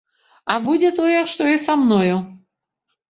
А 0.53 0.53
будзе 0.67 0.89
тое, 0.99 1.19
што 1.35 1.51
і 1.53 1.59
са 1.67 1.77
мною! 1.85 2.17